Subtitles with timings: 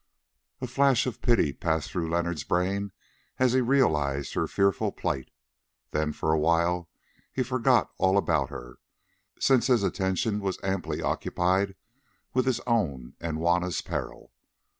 [0.61, 2.91] A flash of pity passed through Leonard's brain
[3.37, 5.29] as he realised her fearful plight.
[5.91, 6.89] Then for a while
[7.31, 8.79] he forgot all about her,
[9.39, 11.75] since his attention was amply occupied
[12.33, 14.31] with his own and Juanna's peril.